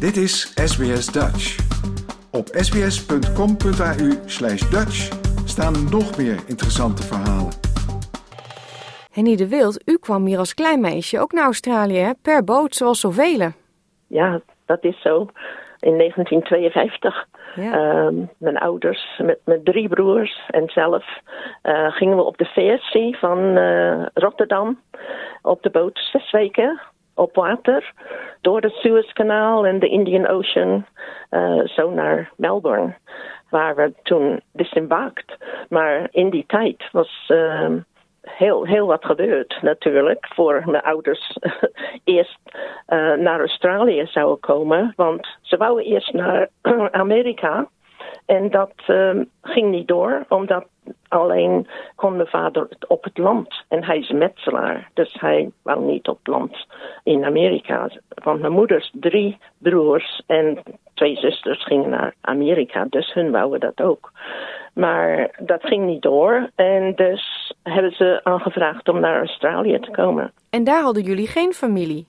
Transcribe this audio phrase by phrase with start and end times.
[0.00, 1.44] Dit is SBS Dutch.
[2.32, 4.98] Op sbs.com.au slash Dutch
[5.44, 7.52] staan nog meer interessante verhalen.
[9.12, 12.10] Henny de Wild, u kwam hier als klein meisje ook naar Australië, hè?
[12.22, 13.48] per boot zoals zoveel.
[14.06, 15.26] Ja, dat is zo.
[15.80, 17.26] In 1952.
[17.54, 17.72] Ja.
[17.72, 21.04] Ehm, mijn ouders met mijn drie broers en zelf
[21.62, 24.80] eh, gingen we op de VSC van eh, Rotterdam
[25.42, 26.80] op de boot zes weken
[27.16, 27.92] op water
[28.46, 30.86] door het Suezkanaal en de Indian Ocean
[31.30, 32.94] eh, zo naar Melbourne,
[33.50, 35.36] waar we toen disembarked.
[35.68, 37.78] Maar in die tijd was ehm,
[38.20, 41.36] heel, heel wat gebeurd natuurlijk voor mijn ouders
[42.04, 42.38] eerst
[42.86, 46.48] eh, naar Australië zouden komen, want ze wouden eerst naar
[46.90, 47.68] Amerika.
[48.26, 50.66] En dat ehm, ging niet door, omdat
[51.08, 53.64] alleen kon mijn vader op het land.
[53.68, 56.66] En hij is metselaar, dus hij wou niet op het land
[57.02, 57.90] in Amerika.
[58.08, 60.62] Want mijn moeders drie broers en
[60.94, 64.12] twee zusters gingen naar Amerika, dus hun wouden dat ook.
[64.74, 70.32] Maar dat ging niet door en dus hebben ze aangevraagd om naar Australië te komen.
[70.50, 72.06] En daar hadden jullie geen familie.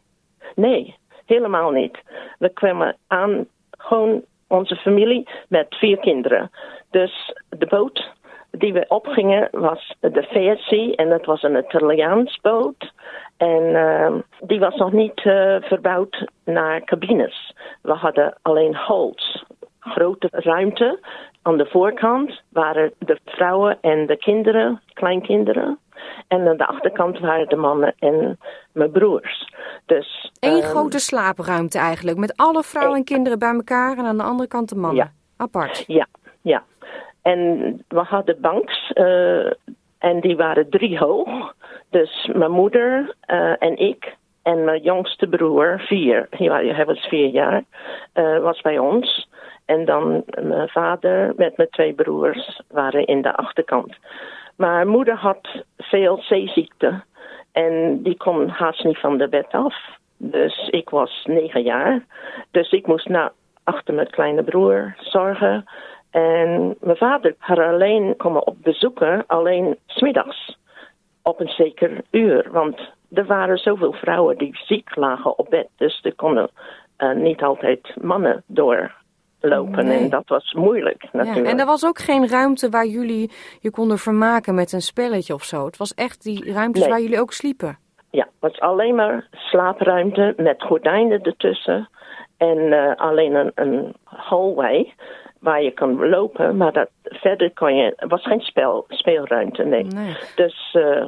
[0.56, 1.98] Nee, helemaal niet.
[2.40, 3.46] We kwamen aan
[3.78, 6.52] gewoon onze familie met vier kinderen.
[6.90, 8.12] Dus de boot
[8.52, 12.94] die we opgingen was de VSC en dat was een Italiaans boot.
[13.38, 17.54] En ehm, die was nog niet eh, verbouwd naar cabines.
[17.82, 19.46] We hadden alleen holds,
[19.80, 21.00] grote ruimte.
[21.42, 25.80] Aan de voorkant waren de vrouwen en de kinderen, kleinkinderen.
[26.28, 28.40] En aan de achterkant waren de mannen en
[28.72, 29.54] mijn broers.
[29.86, 34.18] Dus, Eén ehm, grote slaapruimte eigenlijk, met alle vrouwen en kinderen bij elkaar en aan
[34.18, 35.04] de andere kant de mannen.
[35.04, 35.12] Ja.
[35.38, 35.84] Apart.
[35.88, 36.08] Ja,
[36.42, 36.64] ja.
[37.28, 39.46] En we hadden banks eh,
[40.00, 41.54] en die waren drie hoog.
[41.90, 47.64] Dus mijn moeder eh, en ik en mijn jongste broer, vier, hij was vier jaar,
[48.14, 49.30] eh, was bij ons.
[49.66, 53.96] En dan mijn vader met mijn twee broers waren in de achterkant.
[54.56, 57.04] Maar moeder had veel zeeziekte
[57.52, 59.76] en die kon haast niet van de bed af.
[60.18, 62.06] Dus ik was negen jaar.
[62.52, 63.32] Dus ik moest naar
[63.64, 65.66] achter mijn kleine broer zorgen.
[66.18, 70.58] En mijn vader had alleen komen op bezoeken, alleen smiddags.
[71.22, 72.48] Op een zeker uur.
[72.52, 72.80] Want
[73.14, 75.68] er waren zoveel vrouwen die ziek lagen op bed.
[75.76, 76.50] Dus er konden
[76.98, 79.86] eh, niet altijd mannen doorlopen.
[79.86, 80.00] Nee.
[80.00, 81.10] En dat was moeilijk Ja.
[81.12, 81.48] natuurlijk.
[81.48, 85.44] En er was ook geen ruimte waar jullie je konden vermaken met een spelletje of
[85.44, 85.66] zo.
[85.66, 86.92] Het was echt die ruimtes Nee.
[86.92, 87.78] waar jullie ook sliepen.
[88.12, 91.90] Ja, het was alleen maar slaapruimte met gordijnen ertussen.
[92.38, 94.94] En eh, alleen een, een hallway
[95.40, 96.58] waar je kan lopen.
[96.58, 97.94] Maar dat, verder kon je...
[97.96, 99.84] Het was geen spel, speelruimte, nee.
[99.84, 100.16] Nee.
[100.36, 101.06] Dus eh,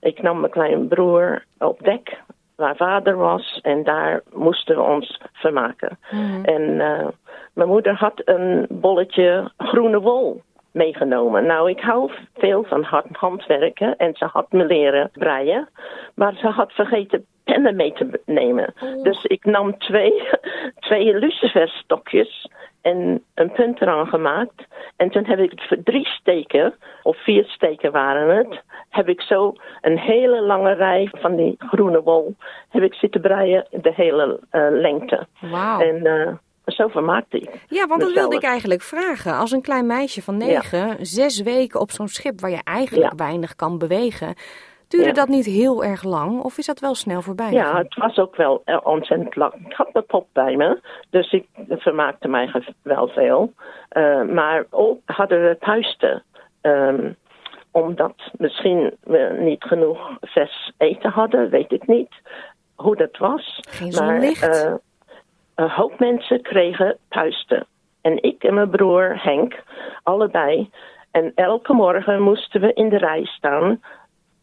[0.00, 2.22] ik nam mijn kleine broer op dek
[2.56, 3.58] waar vader was.
[3.62, 5.98] En daar moesten we ons vermaken.
[6.10, 6.44] Mhm.
[6.44, 7.08] En eh,
[7.52, 10.42] mijn moeder had een bolletje groene wol
[10.72, 11.46] meegenomen.
[11.46, 15.68] Nou, ik hou veel van hand- handwerken en ze had me leren breien.
[16.14, 18.74] Maar ze had vergeten pennen mee te nemen.
[19.02, 20.22] Dus ik nam twee,
[20.88, 22.48] twee luciferstokjes
[22.84, 24.66] en een punt eraan gemaakt.
[24.96, 29.20] En toen heb ik het voor drie steken, of vier steken waren het, heb ik
[29.20, 32.34] zo een hele lange rij van die groene wol,
[32.68, 35.26] heb ik zitten breien de hele eh, lengte.
[35.40, 35.80] Wauw.
[35.80, 36.32] En eh,
[36.66, 37.50] zo vermaakte ik.
[37.68, 38.14] Ja, want dat mezelf.
[38.14, 39.34] wilde ik eigenlijk vragen.
[39.34, 43.24] Als een klein meisje van negen, zes weken op zo'n schip waar je eigenlijk Ja.
[43.24, 44.34] weinig kan bewegen,
[44.94, 45.12] duurde Ja.
[45.24, 46.40] dat niet heel erg lang?
[46.42, 47.52] Of is dat wel snel voorbij?
[47.52, 49.54] Ja, het was ook wel eh, ontzettend lang.
[49.66, 52.50] Ik had mijn pop bij me, dus ik vermaakte mij
[52.82, 53.52] wel veel.
[53.88, 56.22] Eh, maar ook hadden we puisten.
[56.60, 57.12] ehm,
[57.70, 62.14] omdat misschien we niet genoeg vers eten hadden, weet ik niet
[62.74, 63.58] hoe dat was.
[63.68, 64.74] Geen maar eh,
[65.54, 67.66] een hoop mensen kregen puisten.
[68.00, 69.62] En ik en mijn broer Henk,
[70.02, 70.70] allebei.
[71.10, 73.82] En elke morgen moesten we in de rij staan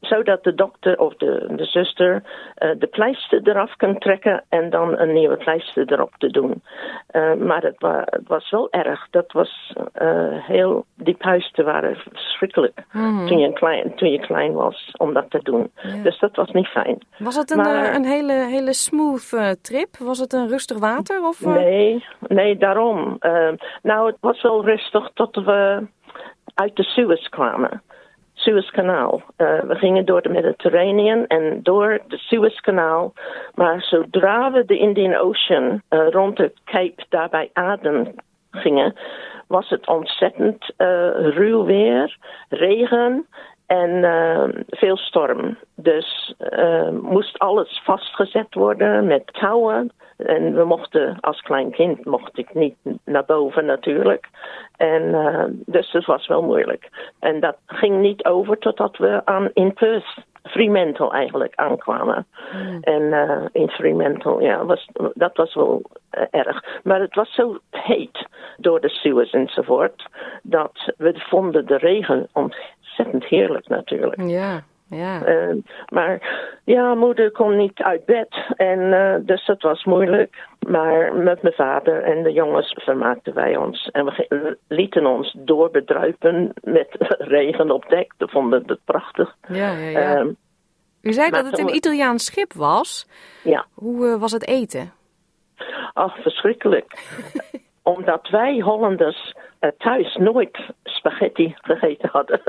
[0.02, 2.24] zodat de dokter of de, de zuster
[2.56, 6.64] eh, de pleister eraf kan trekken en dan een nieuwe pleister erop te doen.
[7.08, 9.08] Eh, maar het, wa- het was wel erg.
[9.10, 13.28] Dat was eh, heel, die puisten waren verschrikkelijk Mhm.
[13.28, 15.72] toen, je klein, toen je klein was om dat te doen.
[15.76, 16.04] Ja.
[16.04, 16.98] Dus dat was niet fijn.
[17.20, 19.98] Was het een, Maar- een hele, hele smooth trip?
[19.98, 21.22] Was het een rustig water?
[21.28, 21.46] Of?
[21.46, 23.18] Nee, nee, daarom.
[23.82, 25.88] Nou, het was wel rustig tot we
[26.54, 27.82] uit de Suez kwamen.
[28.42, 29.22] Suezkanaal.
[29.36, 33.14] Eh, we gingen door de Mediterranean en door de Suezkanaal.
[33.56, 38.16] Maar zodra we de Indian Ocean eh, rond het Cape daar bij Aden
[38.52, 38.96] gingen,
[39.48, 42.18] was het ontzettend eh, ruw weer,
[42.50, 43.28] regen
[43.72, 45.58] en eh, veel storm.
[45.76, 52.38] Dus eh, moest alles vastgezet worden met touwen En we mochten, als klein kind, mocht
[52.38, 52.76] ik niet
[53.06, 54.30] naar boven natuurlijk.
[54.78, 56.90] En uh, dus het was wel moeilijk.
[57.20, 62.26] En dat ging niet over totdat we aan in Perth Fremantle eigenlijk aankwamen.
[62.54, 62.82] Mm.
[62.82, 65.82] En uh, in Fremantle, ja, was, dat was wel
[66.18, 66.80] uh, erg.
[66.84, 68.28] Maar het was zo heet
[68.58, 70.06] door de sewers enzovoort,
[70.44, 74.22] dat we vonden de regen ontzettend heerlijk natuurlijk.
[74.22, 74.64] Ja.
[74.92, 75.28] Ja.
[75.28, 75.56] Uh,
[75.88, 76.22] maar
[76.66, 80.48] ja, moeder kon niet uit bed en uh, dus dat was moeilijk.
[80.68, 83.90] Maar met mijn vader en de jongens vermaakten wij ons.
[83.92, 86.88] En we lieten ons doorbedruipen met
[87.38, 88.14] regen op dek.
[88.18, 89.36] We vonden het prachtig.
[89.48, 90.22] Ja, ja, ja.
[90.22, 90.32] Uh,
[91.02, 93.08] U zei dat het een Italiaans schip was.
[93.44, 93.66] Ja.
[93.74, 94.92] Hoe uh, was het eten?
[95.94, 96.94] Ach, verschrikkelijk.
[97.84, 102.42] Omdat wij Hollanders uh, thuis nooit spaghetti gegeten hadden,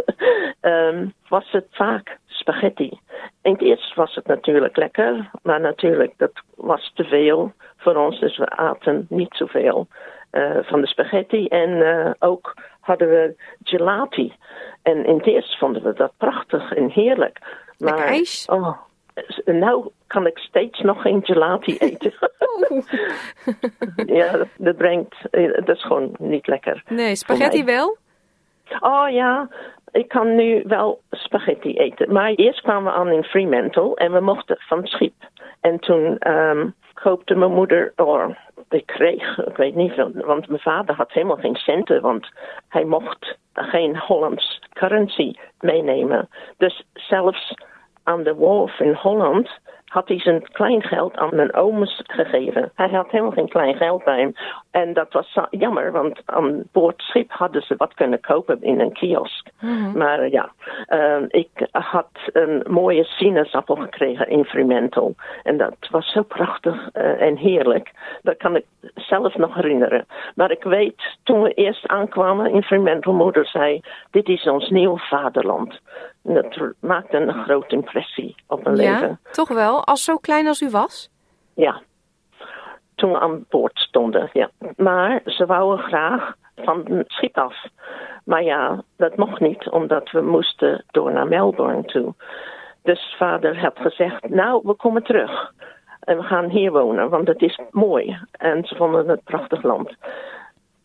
[0.61, 3.00] um, was het vaak spaghetti.
[3.43, 8.21] In het eerst was het natuurlijk lekker, maar natuurlijk dat was te veel voor ons,
[8.21, 9.87] dus we aten niet zoveel
[10.33, 11.47] uh, van de spaghetti.
[11.47, 14.33] En uh, ook hadden we gelati.
[14.83, 17.39] En in het eerst vonden we dat prachtig en heerlijk.
[17.79, 18.47] Maar, ijs?
[18.47, 18.79] Oh,
[19.44, 22.12] nou kan ik steeds nog geen gelati eten.
[24.19, 25.17] ja, dat, dat, brengt,
[25.67, 26.83] dat is gewoon niet lekker.
[26.89, 27.97] Nee, spaghetti wel?
[28.81, 29.49] Oh ja,
[29.93, 32.12] ik kan nu wel spaghetti eten.
[32.12, 35.15] Maar eerst kwamen we aan in Fremantle en we mochten van schip.
[35.61, 38.29] En toen um, koopte mijn moeder, oh,
[38.71, 42.29] ik kreeg, ik weet niet, want mijn vader had helemaal geen centen, want
[42.69, 46.29] hij mocht geen Hollands currency meenemen.
[46.56, 47.55] Dus zelfs
[48.03, 49.50] aan de wharf in Holland
[49.93, 52.73] had hij zijn kleingeld aan mijn ooms gegeven.
[52.75, 54.33] Hij had helemaal geen klein geld bij hem.
[54.71, 58.93] En dat was jammer, want aan boord schip hadden ze wat kunnen kopen in een
[58.93, 59.49] kiosk.
[59.61, 59.99] Mm -hmm.
[59.99, 60.53] Maar ja,
[60.89, 65.15] uh, ik had een mooie sinaasappel gekregen in Fremantle.
[65.43, 67.91] En dat was zo prachtig uh, en heerlijk.
[68.23, 70.06] Dat kan ik zelf nog herinneren.
[70.35, 73.81] Maar ik weet, toen we eerst aankwamen in Fremantle, moeder zei,
[74.11, 75.81] dit is ons nieuw vaderland.
[76.23, 79.21] Dat maakte een grote impressie op mijn ja, leven.
[79.31, 81.11] Toch wel, als zo klein als u was?
[81.55, 81.83] Ja,
[82.95, 84.51] toen we aan boord stonden, ja.
[84.77, 87.65] Maar ze wouden graag van het schip af.
[88.25, 92.15] Maar ja, dat mocht niet, omdat we moesten door naar Melbourne toe.
[92.83, 95.53] Dus vader had gezegd, nou, we komen terug.
[96.01, 98.19] En we gaan hier wonen, want het is mooi.
[98.31, 99.95] En ze vonden het een prachtig land.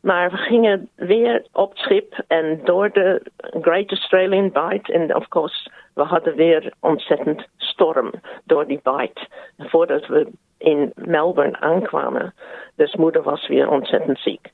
[0.08, 3.22] Maar we gingen weer op het schip en door de
[3.62, 4.92] Great Australian Bight.
[4.92, 8.12] En of course, we hadden weer ontzettend storm
[8.44, 9.28] door die bight.
[9.58, 10.28] Voordat we
[10.58, 12.34] in Melbourne aankwamen.
[12.76, 14.52] Dus moeder was weer ontzettend ziek.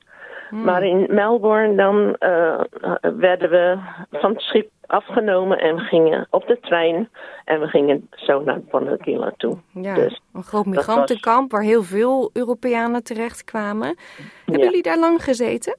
[0.48, 0.64] Hmm.
[0.64, 2.60] Maar in Melbourne dan uh,
[3.18, 3.78] werden we
[4.10, 7.08] van het schip afgenomen en we gingen op de trein
[7.44, 9.58] en we gingen zo naar Bonagila toe.
[9.72, 11.60] Ja, dus een groot migrantenkamp was...
[11.60, 13.96] waar heel veel Europeanen terechtkwamen.
[14.44, 14.64] Hebben ja.
[14.64, 15.78] jullie daar lang gezeten?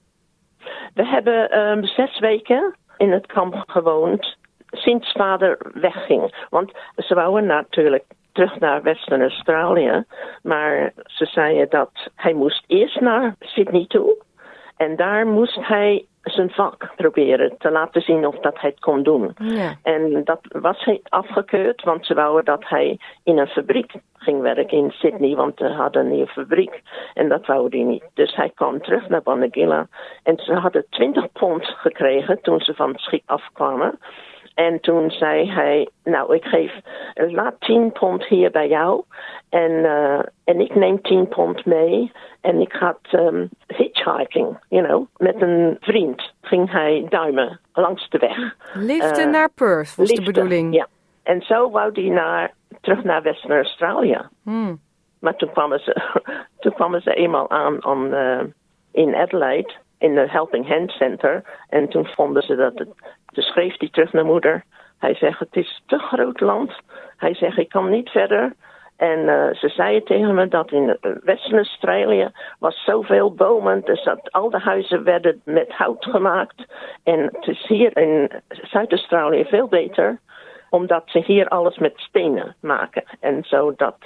[0.93, 4.37] We hebben um, zes weken in het kamp gewoond
[4.71, 6.45] sinds vader wegging.
[6.49, 10.03] Want ze wouden natuurlijk terug naar Western Australië.
[10.43, 14.23] Maar ze zeiden dat hij moest eerst naar Sydney toe.
[14.77, 19.03] En daar moest hij zijn vak proberen te laten zien of dat hij het kon
[19.03, 19.35] doen.
[19.37, 19.73] Ja.
[19.83, 24.77] En dat was hij afgekeurd, want ze wouden dat hij in een fabriek ging werken
[24.77, 26.81] in Sydney, want ze hadden een nieuwe fabriek.
[27.13, 28.03] En dat wou hij niet.
[28.13, 29.87] Dus hij kwam terug naar Bonagilla.
[30.23, 33.99] En ze hadden 20 pond gekregen toen ze van het schip afkwamen.
[34.55, 36.73] En toen zei hij, nou ik geef,
[37.13, 39.03] laat 10 pond hier bij jou.
[39.49, 42.11] En, uh, en ik neem 10 pond mee.
[42.41, 43.49] En ik ga um,
[44.05, 45.07] hitchhiking, you know.
[45.17, 48.55] Met een vriend ging hij duimen langs de weg.
[48.73, 50.73] Liefde uh, naar Perth was de bedoeling.
[50.73, 50.87] Ja.
[51.23, 54.21] En zo wou hij naar, terug naar Western Australië.
[54.43, 54.79] Hmm.
[55.19, 56.21] Maar toen kwamen ze,
[56.59, 58.41] toen kwamen ze eenmaal aan, aan uh,
[58.91, 61.43] in Adelaide in het Helping Hand Center.
[61.69, 62.89] En toen vonden ze dat het.
[63.25, 64.63] Toen schreef hij terug naar moeder.
[64.97, 66.71] Hij zegt: Het is te groot land.
[67.17, 68.53] Hij zegt: Ik kan niet verder.
[68.97, 74.31] En uh, ze zeiden tegen me dat in Western Australië was zoveel bomen, dus dat
[74.31, 76.65] al de huizen werden met hout gemaakt.
[77.03, 80.19] En het is hier in Zuid-Australië veel beter,
[80.69, 83.03] omdat ze hier alles met stenen maken.
[83.19, 83.97] En zodat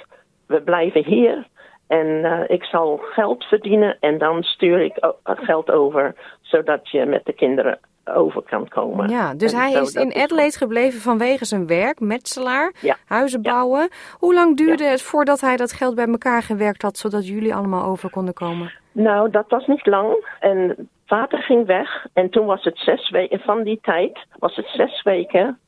[0.46, 1.46] we blijven hier
[1.90, 7.24] en uh, ik zal geld verdienen en dan stuur ik geld over, zodat je met
[7.24, 9.08] de kinderen over kan komen.
[9.08, 12.96] Ja, dus en hij is in Adelaide gebleven vanwege zijn werk, metselaar, ja.
[13.06, 13.80] huizen bouwen.
[13.80, 13.88] Ja.
[14.18, 14.90] Hoe lang duurde ja.
[14.90, 18.72] het voordat hij dat geld bij elkaar gewerkt had, zodat jullie allemaal over konden komen?
[18.92, 20.26] Nou, dat was niet lang.
[20.40, 24.66] En vader ging weg en toen was het zes weken, van die tijd was het
[24.66, 25.58] zes weken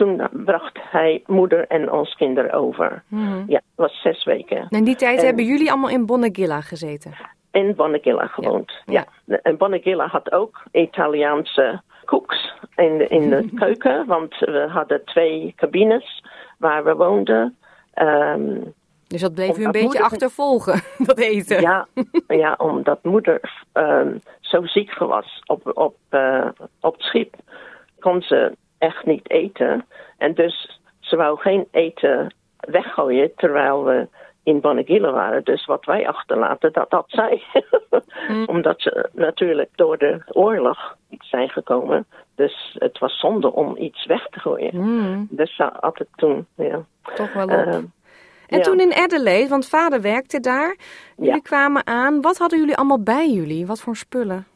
[0.00, 3.02] toen bracht hij moeder en ons kinderen over.
[3.08, 3.42] Mhm.
[3.46, 4.66] Ja, het was zes weken.
[4.70, 7.12] En die tijd En- hebben jullie allemaal in Bonnegilla gezeten?
[7.52, 8.72] In Bonnegilla gewoond.
[8.86, 9.04] Ja.
[9.24, 9.36] Ja.
[9.42, 15.52] En Bonnegilla had ook Italiaanse koeks in de, in de keuken, want we hadden twee
[15.56, 16.24] cabines
[16.58, 17.56] waar we woonden.
[17.94, 18.58] Ehm,
[19.06, 21.60] Dus dat bleef u een beetje moeder- achtervolgen, dat eten.
[21.60, 21.86] ja,
[22.28, 26.48] ja, omdat moeder ehm, zo ziek was op, op, eh,
[26.80, 27.34] op het schip,
[27.98, 29.86] kon ze echt niet eten.
[30.18, 34.08] En dus ze wou geen eten weggooien terwijl we
[34.42, 35.44] in Bonnegilla waren.
[35.44, 37.42] Dus wat wij achterlaten, dat had zij.
[38.46, 42.06] Omdat ze natuurlijk door de oorlog zijn gekomen.
[42.34, 44.70] Dus het was zonde om iets weg te gooien.
[44.70, 46.84] Hmm, Dus ze had het toen, ja.
[47.14, 47.50] toch wel op.
[47.50, 47.84] Ehm,
[48.48, 48.60] en ja.
[48.60, 50.76] toen in Adelaide, want vader werkte daar.
[51.16, 51.38] Jullie Ja.
[51.38, 52.20] kwamen aan.
[52.20, 53.66] Wat hadden jullie allemaal bij jullie?
[53.66, 54.46] Wat voor spullen?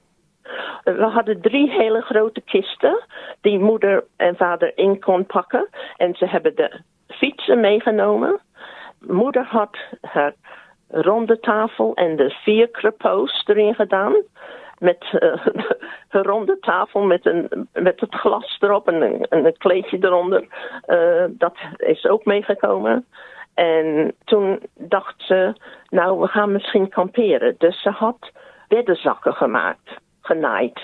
[0.85, 3.05] We hadden drie hele grote kisten
[3.41, 5.69] die moeder en vader in kon pakken.
[5.97, 8.41] En ze hebben de fietsen meegenomen.
[9.00, 10.35] Moeder had haar
[10.88, 14.14] ronde tafel en de vier crepeaus erin gedaan.
[14.79, 15.47] Met eh,
[16.11, 20.47] een ronde tafel met, een, met het glas erop en een, en een kleedje eronder.
[20.87, 23.07] Eh, dat is ook meegekomen.
[23.55, 25.53] En toen dacht ze,
[25.88, 27.55] nou, we gaan misschien kamperen.
[27.59, 28.31] Dus ze had
[28.69, 30.81] beddenzakken gemaakt, genaaid.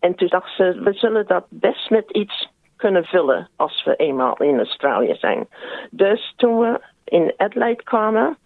[0.00, 4.36] En toen dacht ze, we zullen dat best met iets kunnen vullen als we eenmaal
[4.36, 5.48] in Australië zijn.
[5.90, 8.36] Dus toen we in Adelaide kwamen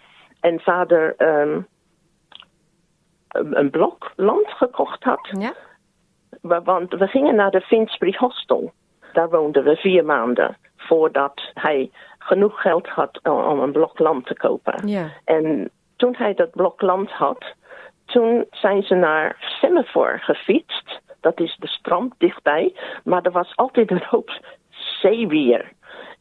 [0.40, 1.60] en vader ehm,
[3.28, 5.52] een blok land gekocht had, Ja?
[6.42, 8.72] we- Want we gingen naar de Finsbury Hostel.
[9.12, 14.26] Daar woonden we vier maanden voordat hij genoeg geld had om- om een blok land
[14.26, 14.86] te kopen.
[14.88, 15.06] Ja.
[15.24, 17.44] En toen hij dat blok land had,
[18.04, 21.00] toen zijn ze naar Semaphore gefietst.
[21.20, 22.74] Dat is de strand dichtbij.
[23.04, 24.40] Maar er was altijd een hoop
[25.00, 25.72] zeewier.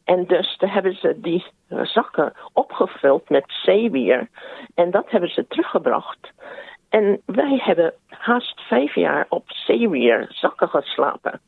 [0.04, 1.46] En dus daar hebben ze die
[1.82, 4.28] zakken opgevuld met zeewier.
[4.74, 6.30] En dat hebben ze teruggebracht.
[6.88, 11.40] En wij hebben haast vijf jaar op zeewier zakken geslapen.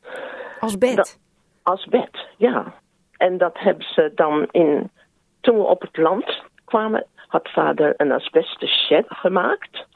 [0.61, 0.97] Als bed.
[0.97, 1.19] Dat-
[1.63, 2.75] Als bed, ja.
[3.17, 4.91] En dat hebben ze dan in.
[5.41, 9.87] Toen we op het land kwamen, had vader een asbestos shed gemaakt.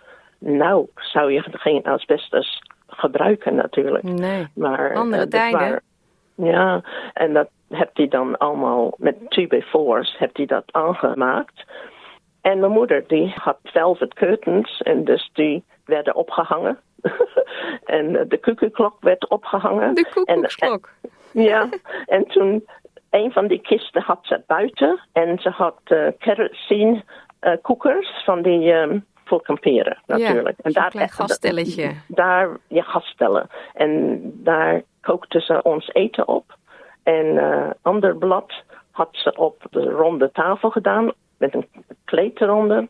[0.46, 4.04] Nou, zou je geen asbestos gebruiken natuurlijk.
[4.04, 4.46] Nee.
[4.54, 5.82] Maar, Andere eh, dat tijden.
[6.34, 6.82] ja,
[7.12, 11.64] en dat heeft hij dan allemaal met 2x4's heeft hij dat aangemaakt.
[12.40, 16.78] En mijn moeder die had velvet curtains en dus die werden opgehangen.
[17.84, 19.94] en eh, de koekenklok werd opgehangen.
[19.94, 20.90] De koekoeksklok.
[21.32, 21.68] Ja,
[22.06, 22.66] en toen
[23.10, 27.02] een van die kisten had ze buiten en ze had eh kerosine
[27.40, 30.56] eh, koekers van die ehm, voor kamperen natuurlijk.
[30.62, 31.90] zo'n klein gasstelletje.
[32.06, 33.46] Daar, ja, gasstellen.
[33.74, 36.56] En daar kookte ze ons eten op.
[37.02, 38.52] En eh ander blad
[38.90, 41.66] had ze op de ronde tafel gedaan met een
[42.04, 42.88] kleed eronder.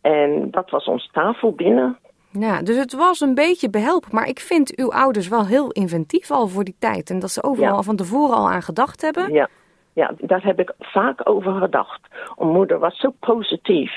[0.00, 1.98] En dat was ons tafel binnen.
[2.32, 4.08] Ja, dus het was een beetje behelpen.
[4.14, 7.10] Maar ik vind uw ouders wel heel inventief al voor die tijd.
[7.10, 7.82] En dat ze overal Ja.
[7.82, 9.32] van tevoren al aan gedacht hebben.
[9.32, 9.48] Ja,
[10.00, 12.00] ja, daar heb ik vaak over gedacht.
[12.34, 13.92] Om moeder was zo positief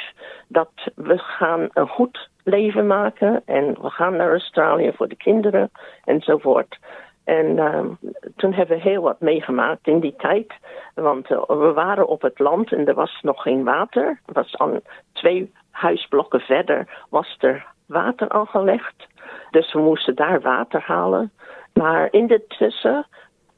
[0.47, 5.71] dat we gaan een goed leven maken en we gaan naar Australië voor de kinderen
[6.03, 6.79] enzovoort.
[7.23, 7.87] En ehm,
[8.35, 10.53] toen hebben we heel wat meegemaakt in die tijd.
[10.95, 14.19] Want eh, we waren op het land en er was nog geen water.
[14.25, 14.79] Er was aan
[15.13, 19.07] twee huisblokken verder was er water aangelegd.
[19.51, 21.31] Dus we moesten daar water halen.
[21.73, 23.07] Maar in de tussen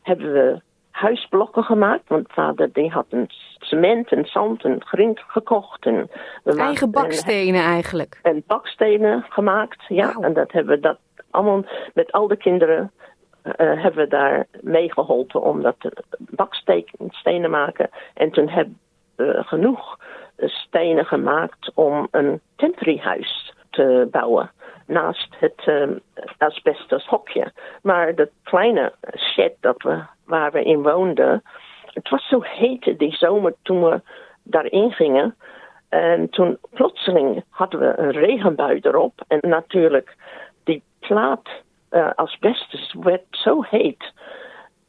[0.02, 0.62] hebben we
[0.96, 2.08] huisblokken gemaakt.
[2.08, 5.86] Want vader die had een cement en zand en grind gekocht.
[5.86, 6.10] En
[6.44, 8.20] we Eigen bakstenen eigenlijk.
[8.22, 9.84] En, en bakstenen gemaakt.
[9.88, 10.98] Ja, en dat hebben we dat
[11.30, 12.92] allemaal met al de kinderen
[13.42, 17.90] eh, hebben we daar meegeholpen om dat te- bakstenen maken.
[18.14, 18.80] En toen hebben
[19.16, 20.00] we genoeg
[20.36, 24.52] eh, stenen gemaakt om een temporiehuis te bouwen.
[24.86, 27.51] Naast het hokje.
[27.82, 31.44] Maar dat kleine shed dat we, waar we in woonden.
[31.94, 34.01] Het was zo heet die zomer toen we
[34.44, 35.36] daarin gingen.
[35.89, 39.24] En toen plotseling hadden we een regenbui erop.
[39.27, 40.15] En natuurlijk,
[40.63, 41.50] die plaat
[42.15, 44.13] asbestos werd zo heet.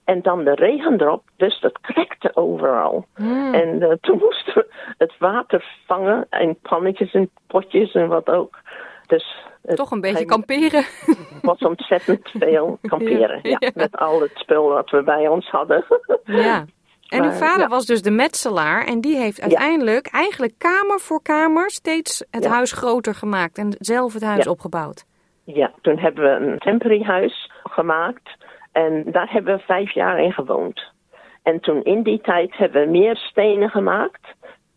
[0.04, 3.06] En dan de regen erop, dus dat krekte overal.
[3.52, 4.66] En eh, toen moesten we
[4.98, 8.58] het water vangen in pannetjes en potjes en wat ook.
[9.06, 9.36] Dus
[9.74, 10.84] Toch een beetje kamperen.
[11.42, 13.38] was ontzettend veel kamperen.
[13.42, 13.58] Ja.
[13.74, 15.84] Met al het spul wat we bij ons hadden.
[16.24, 16.64] Ja.
[17.08, 17.68] En uw vader ja.
[17.68, 22.50] was dus de metselaar en die heeft uiteindelijk eigenlijk kamer voor kamer steeds het Ja.
[22.50, 25.04] huis groter gemaakt en zelf het huis opgebouwd.
[25.44, 28.36] Ja, toen hebben we een temporary huis gemaakt.
[28.72, 30.82] En daar hebben we vijf jaar in gewoond.
[31.42, 34.26] En toen in die tijd hebben we meer stenen gemaakt.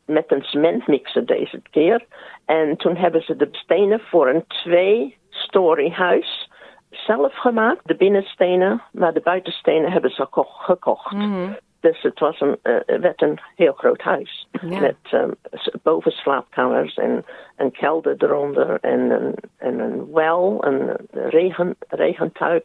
[0.09, 2.05] Met een cementmixer deze keer.
[2.45, 6.49] En toen hebben ze de stenen voor een twee-story huis
[6.89, 7.87] zelf gemaakt.
[7.87, 11.11] De binnenstenen, maar de buitenstenen hebben ze gekocht.
[11.11, 11.51] Mhm.
[11.79, 14.47] Dus het was een, uh, werd een heel groot huis.
[14.51, 14.79] Ja.
[14.79, 15.35] Met um,
[15.83, 17.25] boven slaapkamers en
[17.55, 22.63] een kelder eronder en een, en een wel, een regen, regentuig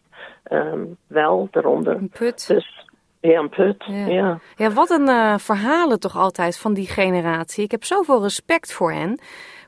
[0.51, 1.97] um, wel eronder.
[1.97, 2.49] Een put.
[2.49, 2.87] Dus
[3.33, 4.07] ja, een put, Ja.
[4.07, 4.39] ja.
[4.57, 7.65] Ja, wat een eh, verhalen toch altijd van die generatie.
[7.65, 9.19] Ik heb zoveel respect voor hen.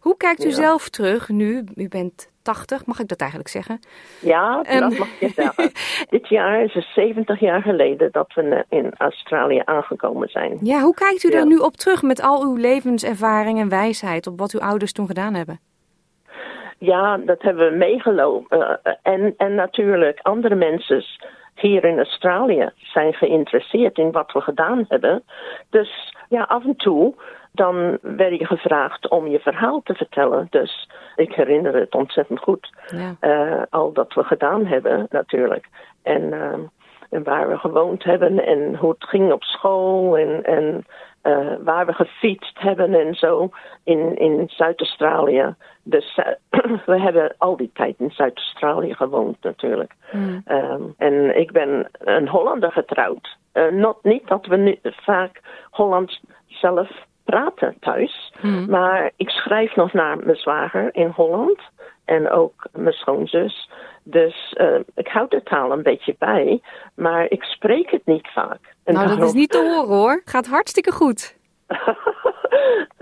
[0.00, 0.54] Hoe kijkt u Ja.
[0.54, 1.64] zelf terug nu?
[1.74, 3.78] U bent 80, mag ik dat eigenlijk zeggen?
[4.20, 5.70] Ja, dat mag je zeggen.
[6.18, 10.58] Dit jaar is het 70 jaar geleden dat we in Australië aangekomen zijn.
[10.62, 11.38] Ja, hoe kijkt u Ja.
[11.38, 15.06] er nu op terug met al uw levenservaring en wijsheid op wat uw ouders toen
[15.06, 15.60] gedaan hebben?
[16.78, 18.80] Ja, dat hebben we meegelopen.
[18.82, 21.04] Eh, en, en natuurlijk, andere mensen
[21.60, 25.22] hier in Australië zijn geïnteresseerd in wat we gedaan hebben.
[25.70, 27.14] Dus ja, af en toe
[27.56, 30.46] dan werd je gevraagd om je verhaal te vertellen.
[30.50, 32.72] Dus ik herinner het ontzettend goed.
[32.86, 33.14] Ja.
[33.20, 35.68] eh, al dat we gedaan hebben, natuurlijk.
[36.02, 36.60] En, ehm,
[37.10, 40.86] en waar we gewoond hebben en hoe het ging op school en, en
[41.26, 43.50] eh, waar we gefietst hebben en zo
[43.84, 45.54] in, in Zuid-Australië.
[45.82, 46.60] Dus eh,
[46.92, 49.92] we hebben al die tijd in Zuid-Australië gewoond, natuurlijk.
[50.10, 50.42] Hmm.
[50.44, 53.36] Ehm, en ik ben een Hollander getrouwd.
[53.52, 55.40] Eh, not, niet dat we nu vaak
[55.70, 56.90] Hollands zelf
[57.24, 58.32] praten thuis.
[58.40, 58.70] Hmm.
[58.70, 61.60] Maar ik schrijf nog naar mijn zwager in Holland.
[62.06, 63.70] En ook mijn schoonzus.
[64.02, 66.60] Dus eh, ik houd de taal een beetje bij.
[66.94, 68.58] Maar ik spreek het niet vaak.
[68.84, 70.22] En Nou, dat is niet te horen hoor.
[70.24, 71.36] Gaat hartstikke goed.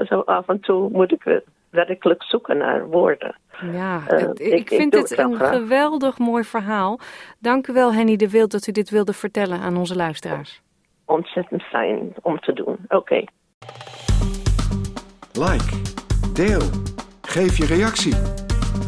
[0.08, 1.36] Zo af en toe moet ik eh,
[1.70, 3.36] werkelijk zoeken naar woorden.
[3.72, 5.54] Ja, Eh, het- ik, ik- ik vind doe het het een graag.
[5.54, 6.98] geweldig mooi verhaal.
[7.38, 10.62] Dank u wel, Henny de Wild, dat u dit wilde vertellen aan onze luisteraars.
[11.04, 12.76] Ontzettend fijn om te doen.
[12.88, 13.24] Oké.
[15.32, 15.80] Like,
[16.32, 16.62] deel,
[17.22, 18.43] geef je reactie.